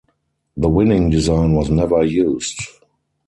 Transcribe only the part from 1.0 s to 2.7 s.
design was never used.